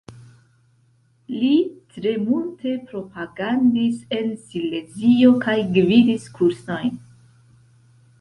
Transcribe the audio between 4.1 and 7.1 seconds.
en Silezio kaj gvidis kursojn.